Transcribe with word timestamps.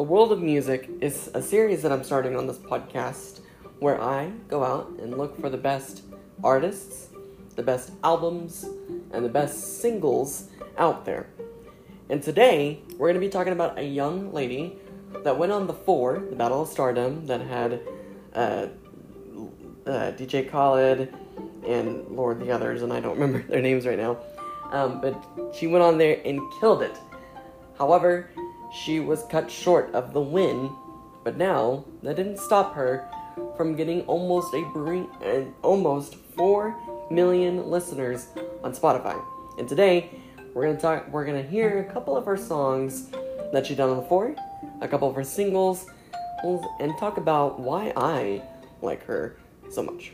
The 0.00 0.04
World 0.04 0.32
of 0.32 0.40
Music 0.40 0.88
is 1.02 1.28
a 1.34 1.42
series 1.42 1.82
that 1.82 1.92
I'm 1.92 2.02
starting 2.04 2.34
on 2.34 2.46
this 2.46 2.56
podcast 2.56 3.40
where 3.80 4.00
I 4.00 4.30
go 4.48 4.64
out 4.64 4.88
and 4.98 5.18
look 5.18 5.38
for 5.38 5.50
the 5.50 5.58
best 5.58 6.04
artists, 6.42 7.10
the 7.54 7.62
best 7.62 7.92
albums, 8.02 8.64
and 9.12 9.22
the 9.22 9.28
best 9.28 9.82
singles 9.82 10.48
out 10.78 11.04
there. 11.04 11.28
And 12.08 12.22
today, 12.22 12.80
we're 12.96 13.08
going 13.08 13.20
to 13.20 13.20
be 13.20 13.28
talking 13.28 13.52
about 13.52 13.78
a 13.78 13.84
young 13.84 14.32
lady 14.32 14.78
that 15.22 15.36
went 15.36 15.52
on 15.52 15.66
the 15.66 15.74
four, 15.74 16.18
the 16.30 16.34
Battle 16.34 16.62
of 16.62 16.68
Stardom, 16.68 17.26
that 17.26 17.42
had 17.42 17.82
uh, 18.34 18.68
uh, 19.84 20.12
DJ 20.12 20.50
Khaled 20.50 21.14
and 21.66 22.08
Lord 22.08 22.40
the 22.40 22.50
others, 22.50 22.80
and 22.80 22.90
I 22.90 23.00
don't 23.00 23.18
remember 23.18 23.46
their 23.46 23.60
names 23.60 23.86
right 23.86 23.98
now. 23.98 24.16
Um, 24.70 25.02
but 25.02 25.54
she 25.54 25.66
went 25.66 25.84
on 25.84 25.98
there 25.98 26.22
and 26.24 26.40
killed 26.58 26.80
it. 26.80 26.96
However, 27.76 28.30
she 28.72 29.00
was 29.00 29.24
cut 29.24 29.50
short 29.50 29.92
of 29.94 30.12
the 30.12 30.20
win, 30.20 30.70
but 31.24 31.36
now 31.36 31.84
that 32.02 32.16
didn't 32.16 32.38
stop 32.38 32.74
her 32.74 33.08
from 33.56 33.74
getting 33.74 34.02
almost 34.02 34.54
a 34.54 34.62
bring, 34.72 35.06
uh, 35.24 35.44
almost 35.62 36.14
four 36.36 36.76
million 37.10 37.68
listeners 37.68 38.28
on 38.62 38.72
Spotify. 38.72 39.20
And 39.58 39.68
today, 39.68 40.10
we're 40.54 40.66
gonna 40.66 40.80
talk. 40.80 41.08
We're 41.12 41.24
gonna 41.24 41.42
hear 41.42 41.80
a 41.80 41.92
couple 41.92 42.16
of 42.16 42.24
her 42.26 42.36
songs 42.36 43.10
that 43.52 43.66
she 43.66 43.74
done 43.74 44.06
four, 44.08 44.34
a 44.80 44.88
couple 44.88 45.08
of 45.08 45.14
her 45.14 45.24
singles, 45.24 45.86
and 46.42 46.96
talk 46.98 47.18
about 47.18 47.60
why 47.60 47.92
I 47.96 48.42
like 48.82 49.04
her 49.04 49.36
so 49.70 49.82
much. 49.82 50.12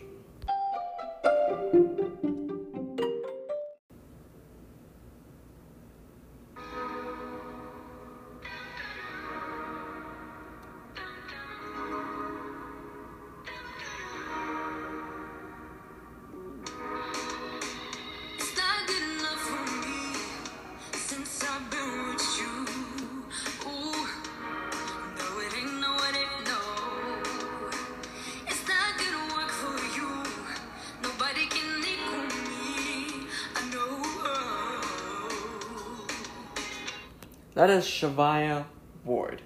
That 37.57 37.71
is 37.71 37.87
Zhavia 37.87 38.67
Ward, 39.03 39.41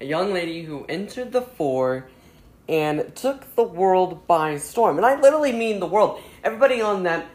a 0.00 0.04
young 0.04 0.32
lady 0.32 0.64
who 0.64 0.84
entered 0.88 1.30
the 1.30 1.42
four 1.42 2.08
and 2.68 3.14
took 3.14 3.54
the 3.54 3.62
world 3.62 4.26
by 4.26 4.56
storm. 4.56 4.96
And 4.96 5.06
I 5.06 5.14
literally 5.20 5.52
mean 5.52 5.78
the 5.78 5.86
world. 5.86 6.20
Everybody 6.42 6.80
on 6.80 7.04
that, 7.04 7.26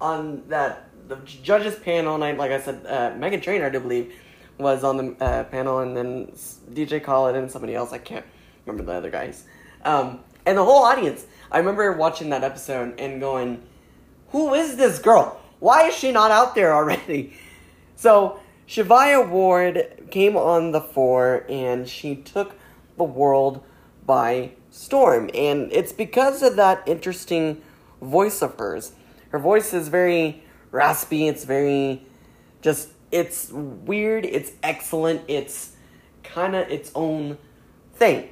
on 0.00 0.44
that, 0.46 0.88
the 1.08 1.16
judges 1.24 1.74
panel, 1.74 2.22
I, 2.22 2.30
like 2.30 2.52
I 2.52 2.60
said, 2.60 2.86
uh, 2.86 3.10
Meghan 3.18 3.42
Trainor, 3.42 3.66
I 3.66 3.70
do 3.70 3.80
believe, 3.80 4.14
was 4.58 4.84
on 4.84 4.96
the 4.96 5.24
uh, 5.24 5.42
panel, 5.42 5.80
and 5.80 5.96
then 5.96 6.30
DJ 6.72 7.02
Khaled 7.02 7.34
and 7.34 7.50
somebody 7.50 7.74
else. 7.74 7.92
I 7.92 7.98
can't 7.98 8.24
remember 8.64 8.92
the 8.92 8.96
other 8.96 9.10
guys. 9.10 9.42
Um, 9.84 10.20
and 10.46 10.56
the 10.56 10.64
whole 10.64 10.84
audience. 10.84 11.26
I 11.50 11.58
remember 11.58 11.90
watching 11.94 12.30
that 12.30 12.44
episode 12.44 12.94
and 13.00 13.18
going, 13.18 13.60
"Who 14.28 14.54
is 14.54 14.76
this 14.76 15.00
girl? 15.00 15.40
Why 15.58 15.88
is 15.88 15.96
she 15.96 16.12
not 16.12 16.30
out 16.30 16.54
there 16.54 16.72
already?" 16.72 17.32
So 17.94 18.40
Zhavia 18.72 19.28
Ward 19.28 20.08
came 20.10 20.34
on 20.34 20.70
the 20.70 20.80
four 20.80 21.44
and 21.46 21.86
she 21.86 22.16
took 22.16 22.54
the 22.96 23.04
world 23.04 23.62
by 24.06 24.52
storm. 24.70 25.28
And 25.34 25.70
it's 25.70 25.92
because 25.92 26.42
of 26.42 26.56
that 26.56 26.82
interesting 26.86 27.60
voice 28.00 28.40
of 28.40 28.58
hers. 28.58 28.92
Her 29.28 29.38
voice 29.38 29.74
is 29.74 29.88
very 29.88 30.42
raspy, 30.70 31.28
it's 31.28 31.44
very 31.44 32.06
just, 32.62 32.88
it's 33.10 33.50
weird, 33.52 34.24
it's 34.24 34.52
excellent, 34.62 35.20
it's 35.28 35.76
kind 36.22 36.56
of 36.56 36.66
its 36.70 36.90
own 36.94 37.36
thing. 37.92 38.30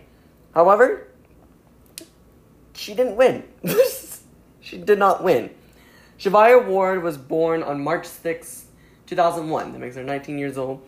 However, 0.55 1.09
she 2.73 2.95
didn't 2.95 3.17
win. 3.17 3.45
she 4.63 4.79
did 4.79 4.99
not 4.99 5.23
win. 5.23 5.51
Zhavia 6.19 6.65
Ward 6.65 7.03
was 7.03 7.19
born 7.19 7.63
on 7.63 7.85
March 7.85 8.09
6th, 8.09 8.69
2001. 9.11 9.73
That 9.73 9.79
makes 9.81 9.97
her 9.97 10.05
19 10.05 10.39
years 10.39 10.57
old. 10.57 10.81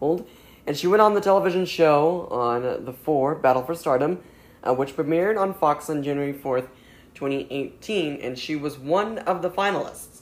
Old. 0.00 0.28
And 0.66 0.76
she 0.76 0.86
went 0.86 1.00
on 1.00 1.14
the 1.14 1.20
television 1.20 1.64
show 1.64 2.28
on 2.30 2.84
the 2.84 2.92
4, 2.92 3.36
Battle 3.36 3.62
for 3.62 3.74
Stardom, 3.74 4.20
uh, 4.62 4.74
which 4.74 4.96
premiered 4.96 5.40
on 5.40 5.54
Fox 5.54 5.88
on 5.88 6.02
January 6.02 6.34
4th, 6.34 6.68
2018, 7.14 8.20
and 8.20 8.38
she 8.38 8.56
was 8.56 8.78
one 8.78 9.18
of 9.18 9.40
the 9.40 9.50
finalists. 9.50 10.20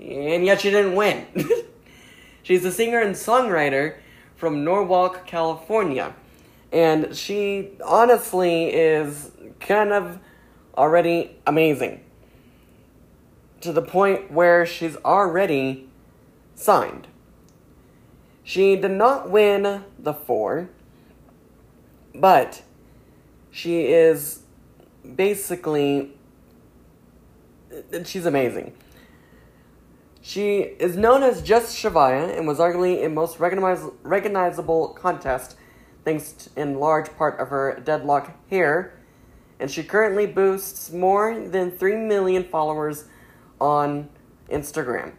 And 0.00 0.44
yet 0.44 0.62
she 0.62 0.70
didn't 0.70 0.94
win. 0.94 1.26
She's 2.42 2.64
a 2.64 2.72
singer 2.72 3.00
and 3.00 3.14
songwriter 3.14 3.98
from 4.34 4.64
Norwalk, 4.64 5.26
California. 5.26 6.14
And 6.72 7.16
she 7.16 7.70
honestly 7.84 8.66
is 8.66 9.30
kind 9.60 9.92
of 9.92 10.18
already 10.76 11.36
amazing. 11.46 12.02
To 13.62 13.72
the 13.72 13.82
point 13.82 14.30
where 14.30 14.66
she's 14.66 14.96
already 14.98 15.85
signed. 16.56 17.06
She 18.42 18.76
did 18.76 18.90
not 18.90 19.30
win 19.30 19.84
the 19.98 20.14
four, 20.14 20.68
but 22.14 22.62
she 23.50 23.86
is 23.86 24.40
basically 25.14 26.12
she's 28.04 28.26
amazing. 28.26 28.72
She 30.20 30.58
is 30.58 30.96
known 30.96 31.22
as 31.22 31.40
Just 31.40 31.76
Zhavia 31.76 32.36
and 32.36 32.46
was 32.46 32.58
arguably 32.58 33.04
a 33.04 33.08
most 33.08 33.38
recogniz- 33.38 33.94
recognizable 34.02 34.88
contest 34.88 35.56
thanks 36.04 36.32
to, 36.32 36.50
in 36.60 36.80
large 36.80 37.16
part 37.16 37.38
of 37.38 37.48
her 37.48 37.80
deadlock 37.84 38.32
hair. 38.50 38.98
And 39.60 39.70
she 39.70 39.82
currently 39.82 40.26
boasts 40.26 40.90
more 40.90 41.38
than 41.38 41.70
3 41.70 41.96
million 41.96 42.44
followers 42.44 43.04
on 43.60 44.08
Instagram. 44.50 45.12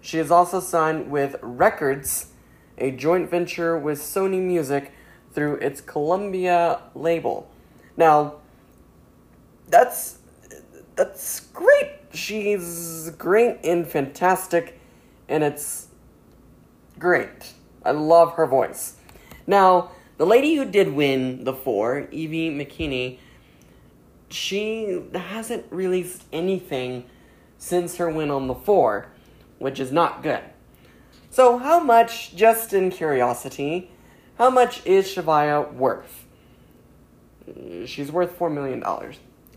She 0.00 0.18
is 0.18 0.30
also 0.30 0.60
signed 0.60 1.10
with 1.10 1.36
Records, 1.42 2.28
a 2.78 2.90
joint 2.90 3.30
venture 3.30 3.76
with 3.76 3.98
Sony 3.98 4.40
Music 4.40 4.92
through 5.32 5.56
its 5.56 5.80
Columbia 5.80 6.80
label. 6.94 7.50
Now, 7.96 8.34
that's 9.68 10.18
that's 10.94 11.40
great. 11.40 11.90
She's 12.12 13.10
great 13.18 13.58
and 13.64 13.86
fantastic, 13.86 14.80
and 15.28 15.44
it's 15.44 15.88
great. 16.98 17.52
I 17.84 17.92
love 17.92 18.34
her 18.34 18.46
voice. 18.46 18.96
Now, 19.46 19.92
the 20.16 20.26
lady 20.26 20.54
who 20.56 20.64
did 20.64 20.92
win 20.92 21.44
the 21.44 21.52
four, 21.54 22.08
Evvie 22.12 22.50
McKinney, 22.50 23.18
she 24.28 25.00
hasn't 25.14 25.66
released 25.70 26.24
anything 26.32 27.04
since 27.56 27.96
her 27.96 28.10
win 28.10 28.30
on 28.30 28.46
the 28.46 28.54
four 28.54 29.08
which 29.58 29.80
is 29.80 29.92
not 29.92 30.22
good. 30.22 30.42
So, 31.30 31.58
how 31.58 31.80
much, 31.80 32.34
just 32.34 32.72
in 32.72 32.90
curiosity, 32.90 33.90
how 34.38 34.50
much 34.50 34.84
is 34.86 35.06
Zhavia 35.06 35.72
worth? 35.74 36.26
Mm, 37.48 37.86
she's 37.86 38.10
worth 38.10 38.38
$4 38.38 38.52
million. 38.52 38.82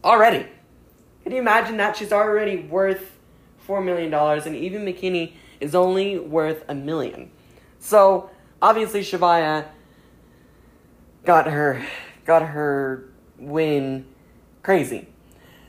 Already. 0.04 0.48
Can 1.24 1.32
you 1.32 1.40
imagine 1.40 1.78
that? 1.78 1.96
She's 1.96 2.12
already 2.12 2.58
worth 2.58 3.18
$4 3.68 3.84
million, 3.84 4.14
and 4.14 4.56
Evvie 4.56 4.84
McKinney 4.84 5.34
is 5.60 5.76
only 5.76 6.20
worth 6.20 6.66
a 6.68 6.76
million. 6.76 7.32
So, 7.80 8.30
obviously, 8.62 9.02
Zhavia 9.02 9.68
got 11.24 11.48
her, 11.48 11.86
got 12.26 12.42
her 12.42 13.10
win 13.38 14.06
crazy. 14.62 15.08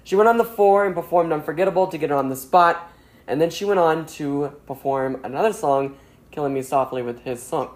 She 0.05 0.17
went 0.17 0.29
on 0.29 0.37
the 0.37 0.45
four 0.45 0.85
and 0.85 0.95
performed 0.95 1.33
Unforgettable 1.33 1.87
to 1.87 1.99
get 1.99 2.11
her 2.11 2.17
on 2.17 2.29
the 2.29 2.37
spot 2.37 2.92
and 3.27 3.41
then 3.41 3.51
she 3.51 3.65
went 3.65 3.81
on 3.81 4.07
to 4.07 4.53
perform 4.67 5.21
another 5.25 5.53
song, 5.53 5.97
Killing 6.31 6.55
Me 6.55 6.63
Softly, 6.63 7.03
with 7.03 7.21
his 7.21 7.43
song. 7.43 7.71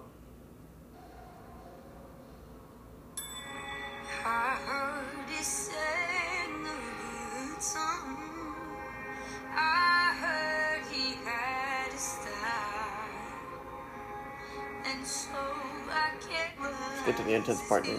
Let's 16.59 17.03
get 17.07 17.17
to 17.19 17.23
the 17.23 17.35
intense 17.35 17.63
part 17.69 17.87
now. 17.87 17.99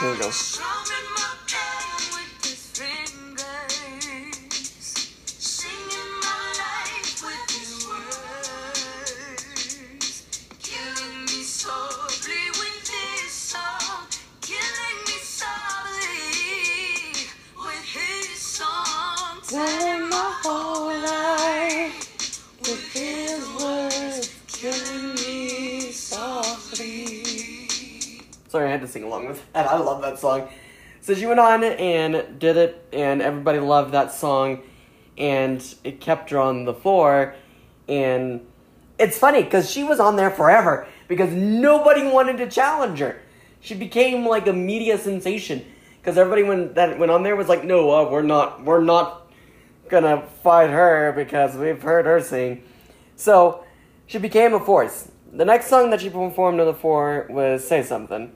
Here 0.00 0.12
we 0.12 0.18
go. 0.18 0.30
that. 29.52 29.66
I 29.66 29.78
love 29.78 30.02
that 30.02 30.18
song. 30.18 30.48
So 31.02 31.14
she 31.14 31.26
went 31.26 31.40
on 31.40 31.64
and 31.64 32.38
did 32.38 32.56
it, 32.56 32.86
and 32.92 33.22
everybody 33.22 33.58
loved 33.58 33.92
that 33.92 34.12
song, 34.12 34.62
and 35.16 35.62
it 35.82 36.00
kept 36.00 36.30
her 36.30 36.38
on 36.38 36.64
the 36.64 36.74
floor. 36.74 37.34
And 37.88 38.46
it's 38.98 39.18
funny 39.18 39.42
because 39.42 39.70
she 39.70 39.82
was 39.82 39.98
on 39.98 40.16
there 40.16 40.30
forever 40.30 40.86
because 41.08 41.32
nobody 41.32 42.06
wanted 42.06 42.36
to 42.38 42.50
challenge 42.50 42.98
her. 42.98 43.20
She 43.60 43.74
became 43.74 44.26
like 44.26 44.46
a 44.46 44.52
media 44.52 44.98
sensation 44.98 45.64
because 46.00 46.16
everybody 46.18 46.42
when 46.42 46.74
that 46.74 46.98
went 46.98 47.10
on 47.10 47.22
there 47.22 47.36
was 47.36 47.48
like, 47.48 47.64
"No, 47.64 47.90
uh, 47.90 48.10
we're 48.10 48.22
not, 48.22 48.64
we're 48.64 48.82
not 48.82 49.30
gonna 49.88 50.22
fight 50.42 50.70
her 50.70 51.12
because 51.16 51.56
we've 51.56 51.82
heard 51.82 52.06
her 52.06 52.20
sing." 52.20 52.62
So 53.16 53.64
she 54.06 54.18
became 54.18 54.54
a 54.54 54.60
force. 54.60 55.10
The 55.32 55.44
next 55.44 55.68
song 55.68 55.90
that 55.90 56.00
she 56.00 56.10
performed 56.10 56.60
on 56.60 56.66
the 56.66 56.74
floor 56.74 57.26
was 57.30 57.66
"Say 57.66 57.82
Something." 57.82 58.32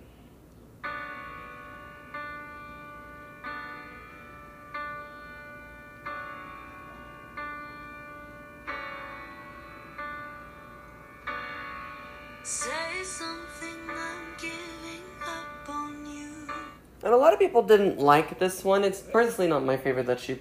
And 17.02 17.12
a 17.12 17.17
lot 17.17 17.32
of 17.32 17.38
people 17.38 17.62
didn't 17.62 17.99
like 17.99 18.38
this 18.38 18.62
one. 18.62 18.85
It's 18.85 19.00
personally 19.00 19.49
not 19.49 19.64
my 19.64 19.79
favorite 19.79 20.05
that 20.06 20.20
she 20.20 20.38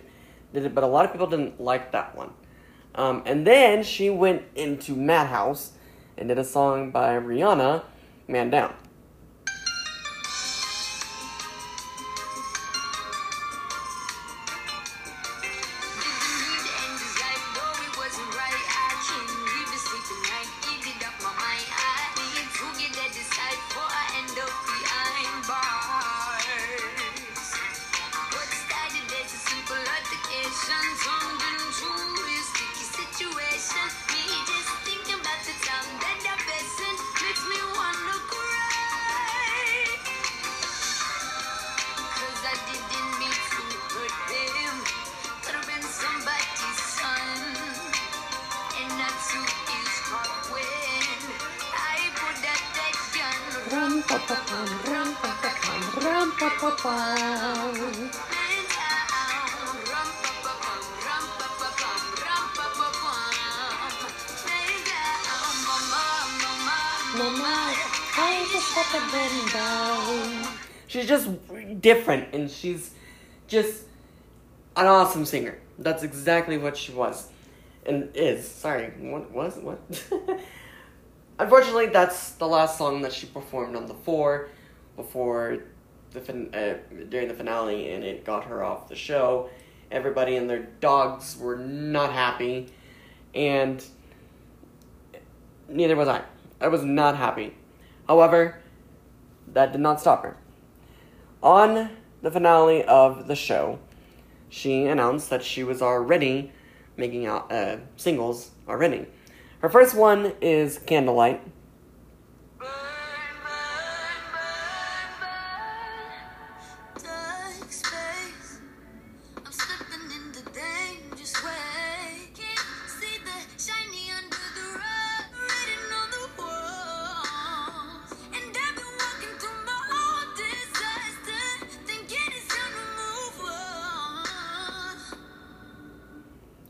did 0.54 0.66
it, 0.66 0.76
but 0.76 0.84
a 0.84 0.88
lot 0.88 1.06
of 1.06 1.14
people 1.14 1.28
didn't 1.28 1.62
like 1.62 1.94
that 1.94 2.14
one. 2.16 2.32
Um, 2.96 3.24
and 3.26 3.48
then 3.48 3.84
she 3.84 4.10
went 4.10 4.44
into 4.54 4.98
Madhouse 4.98 5.72
and 6.18 6.28
did 6.28 6.38
a 6.38 6.44
song 6.44 6.92
by 6.92 7.18
Rihanna, 7.18 7.84
Man 8.28 8.50
Down. 8.50 8.76
She's 70.88 71.08
just 71.08 71.30
different, 71.82 72.34
and 72.34 72.50
she's 72.50 72.92
just 73.48 73.84
an 74.76 74.88
awesome 74.88 75.26
singer. 75.26 75.60
That's 75.78 76.02
exactly 76.02 76.58
what 76.58 76.76
she 76.76 76.92
was, 76.92 77.30
and 77.86 78.10
is. 78.16 78.48
Sorry, 78.48 78.92
what 79.00 79.32
was 79.32 79.58
what? 79.58 79.80
Unfortunately, 81.40 81.88
that's 81.88 82.32
the 82.32 82.48
last 82.48 82.78
song 82.78 83.02
that 83.04 83.14
she 83.14 83.28
performed 83.28 83.76
on 83.76 83.86
the 83.86 83.94
four 83.94 84.50
before 84.96 85.60
the 86.12 86.20
fin- 86.20 86.54
uh, 86.54 86.76
during 87.10 87.28
the 87.28 87.34
finale, 87.36 87.92
and 87.92 88.04
it 88.04 88.26
got 88.26 88.46
her 88.46 88.64
off 88.64 88.90
the 88.90 88.96
show. 88.96 89.50
Everybody 89.92 90.36
and 90.36 90.50
their 90.50 90.64
dogs 90.80 91.38
were 91.38 91.58
not 91.58 92.12
happy, 92.12 92.72
and 93.36 93.84
neither 95.70 95.96
was 95.96 96.08
I. 96.08 96.24
I 96.64 96.70
was 96.70 96.84
not 96.84 97.18
happy. 97.18 97.56
However, 98.08 98.62
that 99.52 99.74
did 99.74 99.82
not 99.82 100.00
stop 100.00 100.24
her. 100.24 100.38
On 101.44 101.90
the 102.22 102.32
finale 102.32 102.86
of 102.86 103.28
the 103.28 103.36
show, 103.36 103.80
she 104.48 104.86
announced 104.86 105.30
that 105.30 105.44
she 105.44 105.64
was 105.64 105.82
already 105.82 106.54
making 106.96 107.26
out 107.26 107.52
uh, 107.52 107.78
singles 107.98 108.52
already. 108.68 109.08
Her 109.60 109.70
first 109.70 109.94
one 109.94 110.34
is 110.40 110.80
Candlelight. 110.80 111.42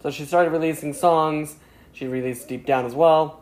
So 0.04 0.12
she 0.12 0.26
started 0.26 0.52
releasing 0.52 0.92
songs. 0.92 1.56
She 1.94 2.08
released 2.08 2.50
Deep 2.50 2.66
Down 2.66 2.86
as 2.86 2.94
well. 2.94 3.40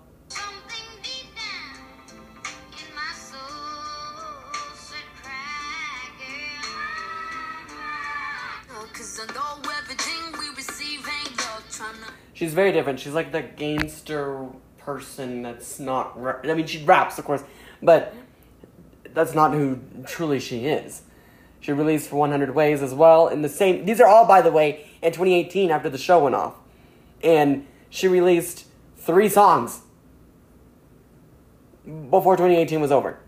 She's 12.33 12.53
very 12.53 12.71
different. 12.71 12.99
She's 12.99 13.13
like 13.13 13.31
the 13.31 13.41
gangster 13.41 14.45
person 14.77 15.41
that's 15.41 15.79
not. 15.79 16.15
I 16.43 16.53
mean, 16.53 16.67
she 16.67 16.83
raps, 16.83 17.17
of 17.17 17.25
course, 17.25 17.43
but 17.81 18.13
that's 19.15 19.33
not 19.33 19.53
who 19.53 19.79
truly 20.05 20.39
she 20.39 20.67
is. 20.67 21.01
She 21.59 21.71
released 21.71 22.09
for 22.09 22.17
100 22.17 22.53
Ways 22.53 22.83
as 22.83 22.93
well. 22.93 23.29
In 23.29 23.41
the 23.41 23.49
same, 23.49 23.85
these 23.85 23.99
are 23.99 24.07
all, 24.07 24.27
by 24.27 24.41
the 24.41 24.51
way, 24.51 24.90
in 25.01 25.11
2018 25.11 25.71
after 25.71 25.89
the 25.89 25.97
show 25.97 26.23
went 26.23 26.35
off, 26.35 26.55
and 27.23 27.65
she 27.89 28.07
released 28.07 28.65
three 28.97 29.29
songs 29.29 29.81
before 31.83 32.35
2018 32.35 32.79
was 32.79 32.91
over. 32.91 33.19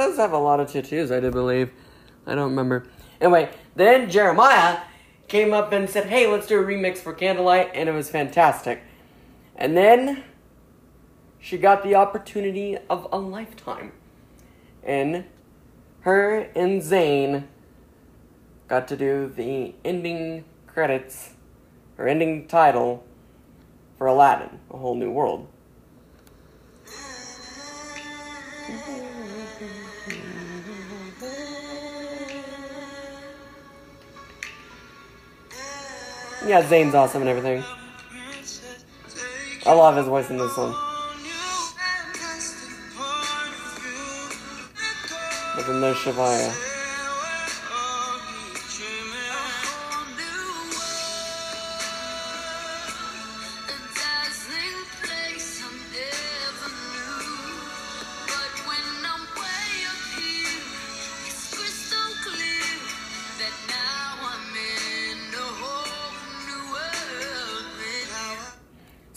Does 0.00 0.16
have 0.16 0.32
a 0.32 0.38
lot 0.38 0.60
of 0.60 0.72
tattoos, 0.72 1.12
I 1.12 1.20
do 1.20 1.30
believe. 1.30 1.70
I 2.26 2.34
don't 2.34 2.48
remember. 2.48 2.86
Anyway, 3.20 3.50
then 3.76 4.08
Jeremih 4.08 4.80
came 5.28 5.52
up 5.52 5.72
and 5.72 5.90
said, 5.90 6.06
hey, 6.06 6.26
let's 6.26 6.46
do 6.46 6.58
a 6.58 6.64
remix 6.64 6.96
for 6.96 7.12
Candlelight, 7.12 7.72
and 7.74 7.86
it 7.86 7.92
was 7.92 8.08
fantastic. 8.08 8.80
And 9.56 9.76
then 9.76 10.24
she 11.38 11.58
got 11.58 11.82
the 11.82 11.96
opportunity 11.96 12.78
of 12.88 13.06
a 13.12 13.18
lifetime. 13.18 13.92
And 14.82 15.26
her 16.00 16.48
and 16.56 16.80
Zayn 16.80 17.44
got 18.68 18.88
to 18.88 18.96
do 18.96 19.28
the 19.28 19.74
ending 19.84 20.46
credits, 20.66 21.34
or 21.98 22.08
ending 22.08 22.48
title 22.48 23.04
for 23.98 24.06
Aladdin, 24.06 24.60
A 24.70 24.78
Whole 24.78 24.94
New 24.94 25.10
World. 25.10 25.46
Mm-hmm. 26.86 29.09
Yeah, 36.50 36.62
Zayn's 36.62 36.96
awesome 36.96 37.22
and 37.22 37.30
everything. 37.30 37.62
I 39.64 39.72
love 39.72 39.94
his 39.94 40.06
voice 40.06 40.28
in 40.30 40.36
this 40.36 40.56
one. 40.56 40.74
But 45.54 45.66
then 45.68 45.80
there's 45.80 45.96
Zhavia. 45.98 46.69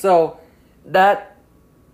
So 0.03 0.37
that 0.87 1.37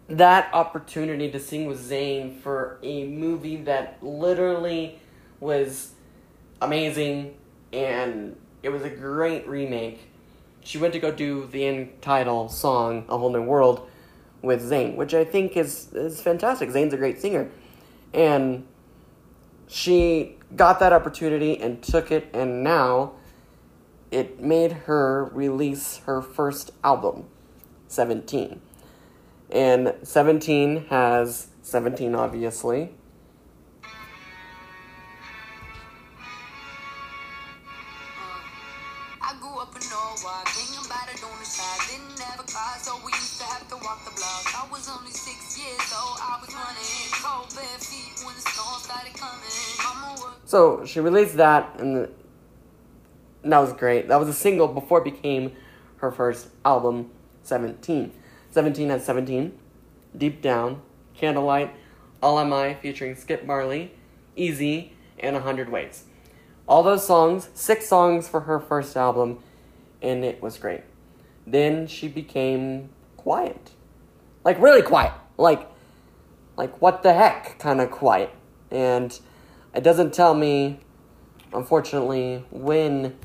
that 0.08 0.51
opportunity 0.51 1.30
to 1.30 1.39
sing 1.39 1.68
with 1.68 1.80
Zayn 1.80 2.42
for 2.42 2.80
a 2.82 3.06
movie 3.06 3.58
that 3.58 4.01
literally 4.01 4.98
was 5.39 5.92
amazing 6.60 7.36
and 7.72 8.36
it 8.63 8.70
was 8.70 8.82
a 8.82 8.89
great 8.89 9.48
remake. 9.48 10.08
She 10.62 10.80
went 10.80 10.94
to 10.94 11.00
go 11.00 11.12
do 11.12 11.46
the 11.46 11.63
end 11.63 12.01
title 12.01 12.50
song, 12.50 13.06
A 13.10 13.16
Whole 13.16 13.32
New 13.32 13.44
World, 13.44 13.88
with 14.42 14.68
Zayn, 14.68 14.96
which 14.96 15.13
I 15.13 15.24
think 15.24 15.56
is 15.56 15.94
is 15.94 16.20
fantastic. 16.20 16.72
Zayn's 16.72 16.96
a 16.96 16.98
great 16.98 17.22
singer. 17.22 17.48
And 18.12 18.66
she 19.68 20.36
got 20.56 20.80
that 20.80 20.94
opportunity 20.94 21.60
and 21.62 21.84
took 21.84 22.12
it 22.12 22.28
and 22.34 22.63
now 22.63 23.12
it 24.10 24.42
made 24.42 24.72
her 24.88 25.25
release 25.25 25.98
her 26.08 26.24
first 26.24 26.72
album, 26.84 27.28
17. 27.89 28.62
And 29.51 29.96
17 30.03 30.86
has 30.89 31.48
17 31.63 32.15
obviously. 32.15 32.91
Uh, 37.34 38.46
I 39.22 39.34
grew 39.41 39.58
up 39.60 39.74
in 39.75 39.81
Norwalk, 39.89 40.48
hanging 40.48 40.86
by 40.88 41.01
the 41.12 41.17
donor 41.19 41.43
shop. 41.46 41.81
Didn't 41.89 42.19
have 42.22 42.39
a 42.39 42.43
car, 42.46 42.77
so 42.77 42.96
we 43.03 43.12
used 43.12 43.39
to 43.41 43.46
have 43.46 43.67
to 43.69 43.75
walk 43.77 44.05
the 44.05 44.12
block. 44.12 44.46
I 44.53 44.67
was 44.72 44.88
only 44.88 45.12
six 45.12 45.58
years 45.58 45.81
old, 45.91 46.19
I 46.22 46.38
was 46.39 46.53
running 46.53 47.10
cold 47.25 47.50
bare 47.55 47.79
feet 47.81 48.24
when 48.24 48.36
the 48.36 48.41
storm 48.41 48.79
started 48.81 49.13
coming. 49.17 49.50
Mama 49.84 50.13
was 50.22 50.38
So 50.46 50.86
she 50.86 51.00
released 51.00 51.38
that, 51.38 51.75
and 51.79 51.96
the- 51.98 52.10
that 53.43 53.60
was 53.60 53.74
great. 53.74 54.08
That 54.10 54.19
was 54.19 54.29
a 54.29 54.34
single 54.34 54.67
before 54.67 55.00
it 55.00 55.05
became 55.05 55.53
her 55.98 56.12
first 56.12 56.50
album, 56.63 57.10
17. 57.43 58.12
17 58.51 58.89
has 58.89 59.05
17, 59.05 59.58
Deep 60.17 60.41
Down, 60.41 60.81
Candlelight, 61.15 61.74
All 62.22 62.39
Am 62.39 62.51
I 62.51 62.74
featuring 62.74 63.15
Skip 63.15 63.46
Marley, 63.46 63.93
Easy, 64.36 64.93
and 65.19 65.36
100 65.36 65.69
Ways. 65.69 66.05
All 66.67 66.84
those 66.84 67.05
songs, 67.05 67.50
six 67.53 67.88
songs 67.88 68.27
for 68.27 68.41
her 68.41 68.60
first 68.60 68.96
album, 68.96 69.39
and 70.01 70.24
it 70.24 70.41
was 70.41 70.58
great. 70.58 70.81
Then 71.46 71.88
she 71.88 72.08
became 72.08 72.89
quiet. 73.17 73.72
Like, 74.43 74.62
really 74.62 74.81
quiet. 74.81 75.13
Like, 75.38 75.67
like 76.55 76.81
what 76.81 77.03
the 77.03 77.13
heck 77.13 77.58
kind 77.60 77.81
of 77.81 77.89
quiet. 77.89 78.31
And 78.72 79.17
it 79.74 79.84
doesn't 79.84 80.13
tell 80.13 80.34
me, 80.34 80.79
unfortunately, 81.53 82.46
when 82.51 83.17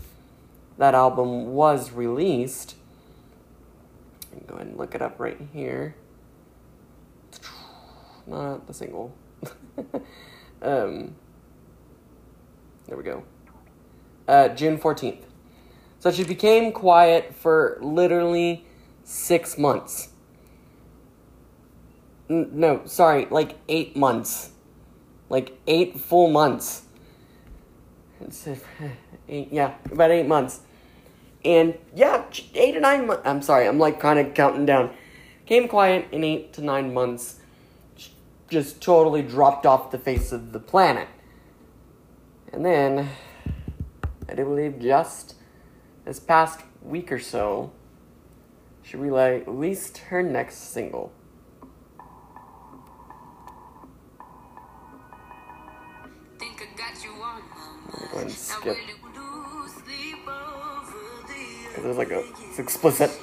that 0.78 0.94
album 0.94 1.54
was 1.54 1.92
released. 1.92 2.76
Can 4.34 4.44
go 4.46 4.54
ahead 4.56 4.66
and 4.66 4.76
look 4.76 4.94
it 4.94 5.02
up 5.02 5.20
right 5.20 5.38
here. 5.52 5.94
Not 8.26 8.66
the 8.66 8.74
single. 8.74 9.14
um, 10.62 11.14
there 12.86 12.96
we 12.96 13.04
go. 13.04 13.24
Uh, 14.26 14.48
June 14.48 14.78
14th. 14.78 15.22
So 16.00 16.10
she 16.10 16.24
became 16.24 16.72
quiet 16.72 17.34
for 17.34 17.78
literally 17.80 18.66
six 19.04 19.56
months. 19.56 20.08
N- 22.28 22.50
no, 22.52 22.82
sorry, 22.86 23.26
like 23.30 23.58
eight 23.68 23.96
months. 23.96 24.50
Like 25.28 25.58
eight 25.66 26.00
full 26.00 26.28
months. 26.28 26.82
Eight, 29.28 29.48
yeah, 29.50 29.74
about 29.90 30.10
eight 30.10 30.26
months. 30.26 30.60
And 31.44 31.74
yeah, 31.94 32.24
eight 32.54 32.72
to 32.72 32.80
nine 32.80 33.06
months. 33.06 33.22
I'm 33.24 33.42
sorry, 33.42 33.66
I'm 33.66 33.78
like 33.78 34.00
kind 34.00 34.18
of 34.18 34.34
counting 34.34 34.66
down. 34.66 34.90
Came 35.46 35.68
quiet 35.68 36.06
in 36.10 36.24
eight 36.24 36.52
to 36.54 36.62
nine 36.62 36.94
months. 36.94 37.40
Just 38.48 38.80
totally 38.80 39.22
dropped 39.22 39.66
off 39.66 39.90
the 39.90 39.98
face 39.98 40.32
of 40.32 40.52
the 40.52 40.60
planet. 40.60 41.08
And 42.52 42.64
then, 42.64 43.10
I 44.28 44.34
do 44.34 44.44
believe 44.44 44.78
just 44.78 45.34
this 46.04 46.20
past 46.20 46.60
week 46.82 47.10
or 47.10 47.18
so, 47.18 47.72
she 48.82 48.96
released 48.96 49.98
her 49.98 50.22
next 50.22 50.72
single. 50.72 51.12
think 56.44 56.62
I 56.62 56.76
got 56.76 57.02
you 57.02 57.10
on 57.10 57.42
my 57.42 57.56
Go 57.90 58.04
ahead 58.04 58.12
and 58.12 58.24
mind. 58.24 58.32
Skip. 58.32 58.93
There's 61.84 61.98
like 61.98 62.12
a, 62.12 62.24
it's 62.48 62.58
explicit. 62.58 63.10
So 63.10 63.18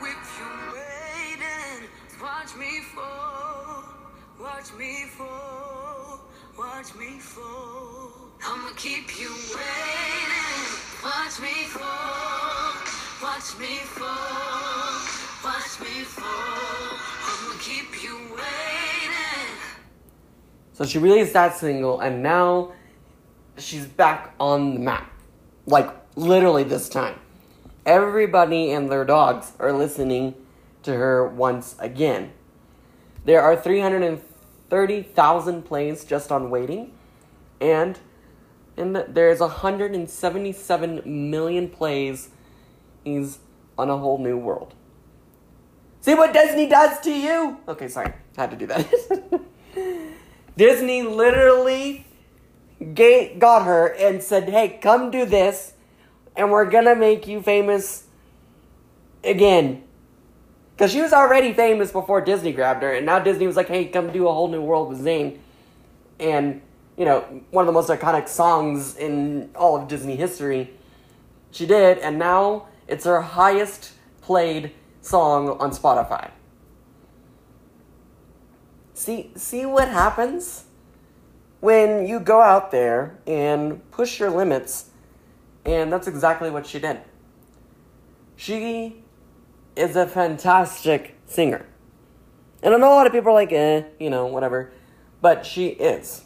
if 0.00 0.38
you're 0.38 0.72
waiting, 0.72 1.90
watch 2.22 2.56
me 2.56 2.80
fall, 2.80 3.84
watch 4.40 4.72
me 4.78 5.04
fall, 5.08 6.20
watch 6.58 6.94
me 6.94 7.18
fall. 7.18 8.10
I'ma 8.42 8.70
keep 8.76 9.20
you 9.20 9.28
waiting, 9.28 10.78
watch 11.04 11.38
me 11.38 11.64
fall, 11.64 12.72
watch 13.22 13.58
me 13.58 13.76
fall, 13.84 15.02
watch 15.44 15.78
me 15.80 16.00
fall. 16.00 16.96
I'ma 17.28 17.56
keep 17.60 18.02
you 18.02 18.16
waiting. 18.30 19.52
So 20.72 20.86
she 20.86 20.96
released 20.96 21.34
that 21.34 21.58
single, 21.58 22.00
and 22.00 22.22
now 22.22 22.72
she's 23.58 23.84
back 23.84 24.34
on 24.40 24.72
the 24.72 24.80
map. 24.80 25.12
Like, 25.66 26.05
literally 26.16 26.64
this 26.64 26.88
time. 26.88 27.20
Everybody 27.84 28.72
and 28.72 28.90
their 28.90 29.04
dogs 29.04 29.52
are 29.60 29.72
listening 29.72 30.34
to 30.82 30.94
her 30.94 31.28
once 31.28 31.76
again. 31.78 32.32
There 33.24 33.42
are 33.42 33.56
330,000 33.56 35.62
plays 35.62 36.04
just 36.04 36.32
on 36.32 36.50
Waiting, 36.50 36.92
and, 37.60 37.98
and 38.76 38.96
there's 38.96 39.38
177 39.40 41.30
million 41.30 41.68
plays 41.68 42.30
he's 43.04 43.38
on 43.78 43.90
a 43.90 43.98
whole 43.98 44.18
new 44.18 44.36
world. 44.36 44.74
See 46.00 46.14
what 46.14 46.32
Disney 46.32 46.68
does 46.68 46.98
to 47.00 47.10
you? 47.10 47.58
Okay, 47.68 47.88
sorry. 47.88 48.12
I 48.36 48.40
Had 48.40 48.50
to 48.50 48.56
do 48.56 48.66
that. 48.66 49.40
Disney 50.56 51.02
literally 51.02 52.06
got 52.94 53.64
her 53.64 53.88
and 53.88 54.22
said, 54.22 54.48
hey, 54.48 54.78
come 54.80 55.10
do 55.10 55.24
this, 55.24 55.72
and 56.36 56.50
we're 56.50 56.64
gonna 56.64 56.94
make 56.94 57.26
you 57.26 57.42
famous 57.42 58.04
again. 59.24 59.82
Because 60.74 60.92
she 60.92 61.00
was 61.00 61.12
already 61.12 61.52
famous 61.52 61.90
before 61.90 62.20
Disney 62.20 62.52
grabbed 62.52 62.82
her, 62.82 62.92
and 62.92 63.06
now 63.06 63.18
Disney 63.18 63.46
was 63.46 63.56
like, 63.56 63.68
hey, 63.68 63.86
come 63.86 64.12
do 64.12 64.28
a 64.28 64.32
whole 64.32 64.48
new 64.48 64.60
world 64.60 64.90
with 64.90 65.02
Zayn. 65.02 65.38
And, 66.20 66.60
you 66.98 67.04
know, 67.04 67.20
one 67.50 67.62
of 67.62 67.66
the 67.66 67.72
most 67.72 67.88
iconic 67.88 68.28
songs 68.28 68.96
in 68.96 69.50
all 69.54 69.76
of 69.76 69.88
Disney 69.88 70.16
history. 70.16 70.70
She 71.50 71.66
did, 71.66 71.98
and 71.98 72.18
now 72.18 72.66
it's 72.86 73.04
her 73.06 73.22
highest 73.22 73.92
played 74.20 74.72
song 75.00 75.48
on 75.60 75.70
Spotify. 75.70 76.30
See, 78.92 79.30
see 79.34 79.64
what 79.64 79.88
happens 79.88 80.64
when 81.60 82.06
you 82.06 82.20
go 82.20 82.42
out 82.42 82.70
there 82.70 83.18
and 83.26 83.88
push 83.90 84.20
your 84.20 84.30
limits, 84.30 84.90
and 85.66 85.92
that's 85.92 86.06
exactly 86.06 86.48
what 86.48 86.66
she 86.66 86.78
did. 86.78 87.00
She 88.36 89.02
is 89.74 89.96
a 89.96 90.06
fantastic 90.06 91.16
singer. 91.26 91.66
And 92.62 92.74
I 92.74 92.78
know 92.78 92.92
a 92.92 92.94
lot 92.94 93.06
of 93.06 93.12
people 93.12 93.30
are 93.30 93.34
like, 93.34 93.52
eh, 93.52 93.82
you 93.98 94.08
know, 94.08 94.26
whatever. 94.26 94.72
But 95.20 95.44
she 95.44 95.68
is. 95.68 96.24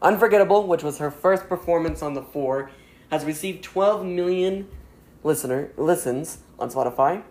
Unforgettable, 0.00 0.66
which 0.66 0.82
was 0.82 0.98
her 0.98 1.10
first 1.10 1.48
performance 1.48 2.02
on 2.02 2.14
the 2.14 2.22
four, 2.22 2.70
has 3.10 3.24
received 3.24 3.64
12 3.64 4.06
million 4.06 4.68
listener 5.24 5.72
listens 5.76 6.38
on 6.58 6.70
Spotify. 6.70 7.22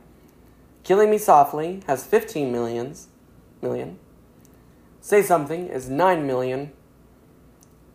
Killing 0.84 1.10
Me 1.10 1.18
Softly 1.18 1.82
has 1.88 2.06
15 2.06 2.52
millions, 2.52 3.08
million. 3.62 4.00
Say 5.00 5.22
Something 5.22 5.68
is 5.68 5.90
9 5.90 6.28
million. 6.28 6.72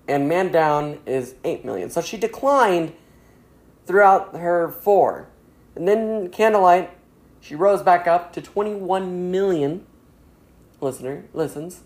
And 0.08 0.28
Man 0.28 0.50
Down 0.50 0.98
is 1.06 1.34
8 1.44 1.64
million. 1.64 1.90
So 1.90 2.00
she 2.00 2.16
declined 2.16 2.94
throughout 3.92 4.34
her 4.34 4.70
four. 4.70 5.28
And 5.76 5.86
then 5.86 6.30
Candlelight, 6.30 6.96
she 7.42 7.54
rose 7.54 7.82
back 7.82 8.06
up 8.06 8.32
to 8.32 8.40
21 8.40 9.30
million 9.30 9.84
listener 10.80 11.26
listens. 11.34 11.82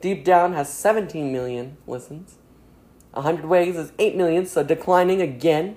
Deep 0.00 0.24
Down 0.24 0.52
has 0.52 0.72
17 0.72 1.32
million 1.32 1.78
listens. 1.84 2.36
100 3.14 3.44
Ways 3.44 3.74
is 3.74 3.90
8 3.98 4.14
million, 4.14 4.46
so 4.46 4.62
declining 4.62 5.20
again. 5.20 5.76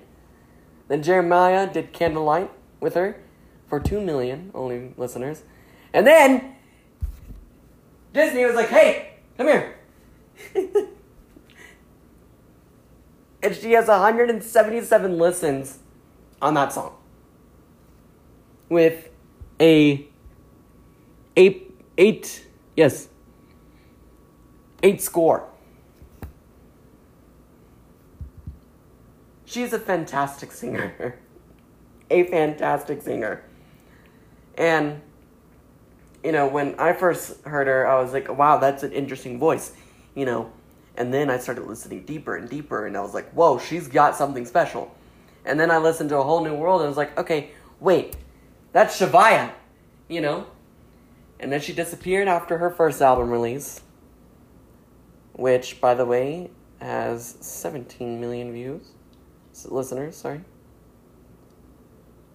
Then 0.86 1.02
Jeremih 1.02 1.72
did 1.72 1.92
Candlelight 1.92 2.52
with 2.78 2.94
her 2.94 3.20
for 3.68 3.80
2 3.80 4.00
million 4.00 4.52
only 4.54 4.94
listeners. 4.96 5.42
And 5.92 6.06
then 6.06 6.54
Disney 8.12 8.44
was 8.44 8.54
like, 8.54 8.68
hey, 8.68 9.16
come 9.36 9.48
here. 9.48 9.74
and 13.46 13.54
she 13.54 13.72
has 13.72 13.86
177 13.86 15.18
listens 15.18 15.78
on 16.42 16.54
that 16.54 16.72
song. 16.72 16.92
with 18.68 19.08
a 19.60 20.04
eight 21.36 21.72
eight 21.96 22.46
yes 22.76 23.08
eight 24.82 25.00
score. 25.00 25.48
She's 29.44 29.72
a 29.72 29.78
fantastic 29.78 30.50
singer. 30.50 31.16
a 32.10 32.24
fantastic 32.24 33.00
singer. 33.00 33.44
And 34.58 35.00
you 36.24 36.32
know, 36.32 36.48
when 36.48 36.74
I 36.80 36.92
first 36.94 37.40
heard 37.44 37.68
her, 37.68 37.86
I 37.86 38.02
was 38.02 38.12
like, 38.12 38.28
wow, 38.36 38.58
that's 38.58 38.82
an 38.82 38.90
interesting 38.90 39.38
voice, 39.38 39.72
you 40.16 40.24
know. 40.24 40.50
And 40.96 41.12
then 41.12 41.28
I 41.28 41.38
started 41.38 41.66
listening 41.66 42.04
deeper 42.04 42.36
and 42.36 42.48
deeper, 42.48 42.86
and 42.86 42.96
I 42.96 43.00
was 43.02 43.12
like, 43.12 43.30
whoa, 43.32 43.58
she's 43.58 43.86
got 43.86 44.16
something 44.16 44.46
special. 44.46 44.94
And 45.44 45.60
then 45.60 45.70
I 45.70 45.78
listened 45.78 46.10
to 46.10 46.18
a 46.18 46.22
whole 46.22 46.42
new 46.42 46.54
world, 46.54 46.80
and 46.80 46.86
I 46.86 46.88
was 46.88 46.96
like, 46.96 47.16
okay, 47.18 47.50
wait, 47.80 48.16
that's 48.72 48.98
Zhavia, 48.98 49.52
you 50.08 50.20
know. 50.20 50.46
And 51.38 51.52
then 51.52 51.60
she 51.60 51.72
disappeared 51.72 52.28
after 52.28 52.58
her 52.58 52.70
first 52.70 53.02
album 53.02 53.30
release, 53.30 53.82
which, 55.34 55.80
by 55.80 55.94
the 55.94 56.06
way, 56.06 56.50
has 56.80 57.36
17 57.40 58.20
million 58.20 58.52
views, 58.52 58.88
listeners. 59.66 60.16
Sorry. 60.16 60.40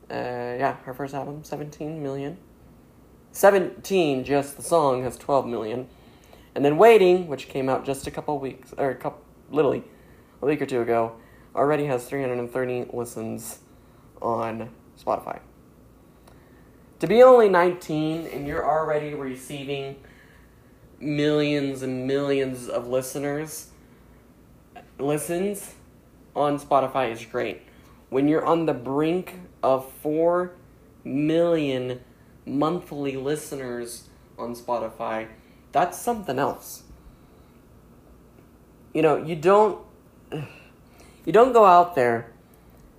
Uh, 0.10 0.58
yeah, 0.60 0.76
her 0.84 0.94
first 0.94 1.14
album, 1.14 1.44
17 1.44 2.04
million. 2.04 2.38
17, 3.32 4.24
just 4.24 4.58
the 4.58 4.64
song, 4.64 5.04
has 5.04 5.18
12 5.18 5.48
million. 5.48 5.88
And 6.56 6.66
then 6.66 6.78
Waiting, 6.78 7.28
which 7.28 7.48
came 7.48 7.70
out 7.70 7.86
just 7.86 8.08
a 8.08 8.12
couple 8.12 8.38
weeks, 8.40 8.74
or 8.78 8.90
a 8.90 8.96
couple, 8.96 9.22
literally 9.50 9.84
a 10.42 10.46
week 10.46 10.62
or 10.62 10.66
two 10.66 10.82
ago, 10.82 11.14
already 11.56 11.86
has 11.86 12.08
330 12.08 12.86
listens 12.94 13.60
on 14.22 14.70
Spotify. 15.00 15.40
To 17.00 17.08
be 17.08 17.24
only 17.24 17.50
19 17.50 18.28
and 18.28 18.48
you're 18.48 18.66
already 18.66 19.14
receiving 19.14 19.96
millions 21.00 21.82
and 21.82 22.06
millions 22.06 22.68
of 22.68 22.88
listeners, 22.88 23.70
listens 25.00 25.74
on 26.36 26.60
Spotify 26.60 27.12
is 27.12 27.26
great. 27.26 27.64
When 28.10 28.28
you're 28.28 28.46
on 28.46 28.66
the 28.66 28.74
brink 28.74 29.40
of 29.64 29.92
4 30.04 30.54
million 31.04 32.02
monthly 32.46 33.18
listeners 33.18 34.10
on 34.38 34.56
Spotify, 34.56 35.28
that's 35.72 35.98
something 35.98 36.38
else. 36.38 36.84
You 38.94 39.02
know, 39.02 39.18
you 39.18 39.36
don't 39.36 39.80
you 41.26 41.32
don't 41.32 41.54
go 41.54 41.66
out 41.66 41.96
there 41.96 42.32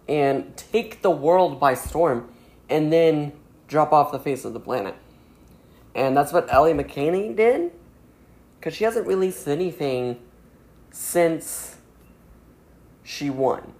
and 0.08 0.56
take 0.56 1.02
the 1.02 1.10
world 1.10 1.58
by 1.58 1.74
storm 1.74 2.32
and 2.68 2.92
then 2.92 3.32
drop 3.68 3.92
off 3.92 4.12
the 4.12 4.18
face 4.18 4.44
of 4.44 4.52
the 4.52 4.61
planet. 4.61 4.94
And 5.94 6.16
that's 6.16 6.32
what 6.32 6.52
Ellie 6.52 6.72
McCaney 6.72 7.35
did. 7.35 7.72
Because 8.58 8.74
she 8.74 8.85
hasn't 8.85 9.06
released 9.06 9.48
anything 9.48 10.20
since 10.90 11.76
she 13.02 13.28
won. 13.28 13.72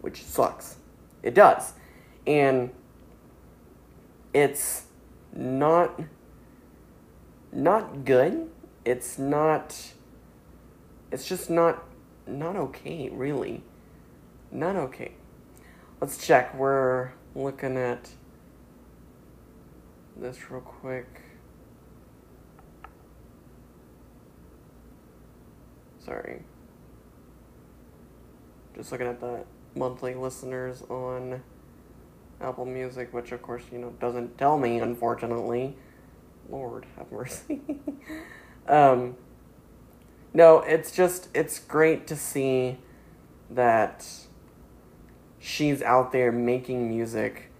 Which 0.00 0.22
sucks. 0.22 0.76
It 1.22 1.34
does. 1.34 1.74
And 2.26 2.70
it's 4.32 4.84
not 5.32 6.00
not 7.54 8.04
good. 8.04 8.50
It's 8.84 9.18
not 9.18 9.94
it's 11.10 11.26
just 11.26 11.48
not 11.48 11.84
not 12.26 12.56
okay, 12.56 13.08
really. 13.08 13.62
Not 14.50 14.74
okay. 14.76 15.12
Let's 16.00 16.18
check. 16.26 16.54
We're 16.54 17.12
looking 17.34 17.76
at 17.76 18.10
this 20.16 20.50
real 20.50 20.60
quick. 20.60 21.06
Sorry. 26.04 26.42
Just 28.76 28.90
looking 28.90 29.06
at 29.06 29.20
the 29.20 29.44
monthly 29.76 30.14
listeners 30.14 30.82
on 30.88 31.42
Apple 32.40 32.66
Music, 32.66 33.14
which 33.14 33.30
of 33.32 33.40
course, 33.40 33.62
you 33.72 33.78
know, 33.78 33.90
doesn't 34.00 34.36
tell 34.36 34.58
me, 34.58 34.80
unfortunately. 34.80 35.76
Lord 36.48 36.86
have 36.96 37.10
mercy. 37.10 37.60
um, 38.68 39.16
no, 40.32 40.60
it's 40.60 40.90
just, 40.90 41.28
it's 41.34 41.58
great 41.58 42.06
to 42.08 42.16
see 42.16 42.78
that 43.50 44.06
she's 45.38 45.82
out 45.82 46.12
there 46.12 46.32
making 46.32 46.88
music 46.88 47.50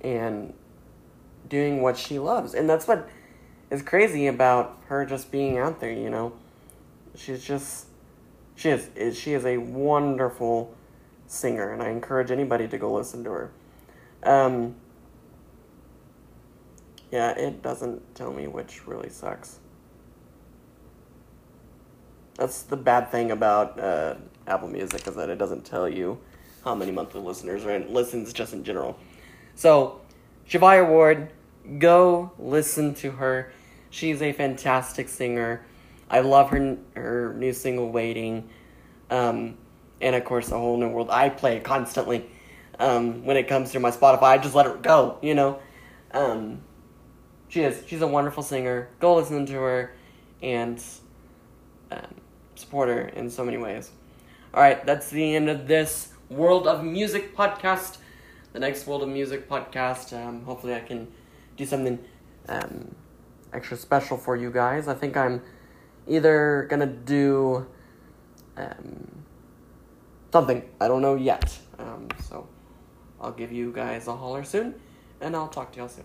and 0.00 0.52
doing 1.48 1.82
what 1.82 1.96
she 1.96 2.18
loves. 2.18 2.54
And 2.54 2.68
that's 2.68 2.88
what 2.88 3.08
is 3.70 3.82
crazy 3.82 4.26
about 4.26 4.78
her 4.86 5.04
just 5.04 5.30
being 5.30 5.58
out 5.58 5.80
there, 5.80 5.92
you 5.92 6.10
know. 6.10 6.32
She's 7.16 7.44
just 7.44 7.86
she 8.56 8.70
is 8.70 9.18
she 9.18 9.32
is 9.32 9.44
a 9.44 9.58
wonderful 9.58 10.74
singer, 11.26 11.72
and 11.72 11.82
I 11.82 11.90
encourage 11.90 12.30
anybody 12.30 12.68
to 12.68 12.78
go 12.78 12.92
listen 12.92 13.24
to 13.24 13.30
her. 13.30 13.50
Um, 14.22 14.76
yeah, 17.14 17.30
it 17.30 17.62
doesn't 17.62 18.16
tell 18.16 18.32
me 18.32 18.48
which 18.48 18.88
really 18.88 19.08
sucks. 19.08 19.60
That's 22.34 22.62
the 22.62 22.76
bad 22.76 23.12
thing 23.12 23.30
about 23.30 23.78
uh, 23.78 24.16
Apple 24.48 24.66
Music 24.66 25.06
is 25.06 25.14
that 25.14 25.30
it 25.30 25.38
doesn't 25.38 25.64
tell 25.64 25.88
you 25.88 26.18
how 26.64 26.74
many 26.74 26.90
monthly 26.90 27.20
listeners 27.20 27.64
or 27.64 27.78
listens 27.78 28.32
just 28.32 28.52
in 28.52 28.64
general. 28.64 28.98
So, 29.54 30.00
Zhavia 30.50 30.88
Ward, 30.88 31.30
go 31.78 32.32
listen 32.36 32.94
to 32.96 33.12
her. 33.12 33.52
She's 33.90 34.20
a 34.20 34.32
fantastic 34.32 35.08
singer. 35.08 35.64
I 36.10 36.18
love 36.18 36.50
her 36.50 36.76
her 36.96 37.32
new 37.38 37.52
single 37.52 37.92
"Waiting." 37.92 38.48
Um, 39.08 39.56
and 40.00 40.16
of 40.16 40.24
course, 40.24 40.50
a 40.50 40.58
whole 40.58 40.78
new 40.78 40.88
world. 40.88 41.10
I 41.10 41.28
play 41.28 41.60
constantly. 41.60 42.28
Um, 42.80 43.24
when 43.24 43.36
it 43.36 43.46
comes 43.46 43.70
to 43.70 43.78
my 43.78 43.92
Spotify, 43.92 44.22
I 44.22 44.38
just 44.38 44.56
let 44.56 44.66
it 44.66 44.82
go. 44.82 45.18
You 45.22 45.36
know, 45.36 45.60
um, 46.10 46.60
she 47.48 47.62
is. 47.62 47.82
She's 47.86 48.02
a 48.02 48.06
wonderful 48.06 48.42
singer. 48.42 48.88
Go 49.00 49.16
listen 49.16 49.46
to 49.46 49.54
her, 49.54 49.94
and 50.42 50.82
um, 51.90 52.14
support 52.54 52.88
her 52.88 53.08
in 53.08 53.30
so 53.30 53.44
many 53.44 53.56
ways. 53.56 53.90
All 54.52 54.62
right, 54.62 54.84
that's 54.86 55.10
the 55.10 55.34
end 55.34 55.48
of 55.48 55.66
this 55.66 56.12
World 56.28 56.66
of 56.66 56.84
Music 56.84 57.36
podcast. 57.36 57.98
The 58.52 58.60
next 58.60 58.86
World 58.86 59.02
of 59.02 59.08
Music 59.08 59.48
podcast. 59.48 60.12
Um, 60.12 60.44
hopefully, 60.44 60.74
I 60.74 60.80
can 60.80 61.08
do 61.56 61.66
something 61.66 61.98
um, 62.48 62.94
extra 63.52 63.76
special 63.76 64.16
for 64.16 64.36
you 64.36 64.50
guys. 64.50 64.88
I 64.88 64.94
think 64.94 65.16
I'm 65.16 65.42
either 66.06 66.66
gonna 66.70 66.86
do 66.86 67.66
um, 68.56 69.24
something. 70.32 70.62
I 70.80 70.88
don't 70.88 71.02
know 71.02 71.16
yet. 71.16 71.58
Um, 71.78 72.08
so 72.28 72.48
I'll 73.20 73.32
give 73.32 73.52
you 73.52 73.72
guys 73.72 74.06
a 74.06 74.16
holler 74.16 74.44
soon, 74.44 74.74
and 75.20 75.34
I'll 75.34 75.48
talk 75.48 75.72
to 75.72 75.78
y'all 75.78 75.88
soon. 75.88 76.04